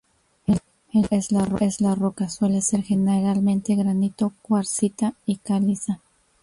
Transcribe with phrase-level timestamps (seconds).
[1.11, 5.99] El suelo es la roca, suele ser generalmente granito, cuarcita y caliza.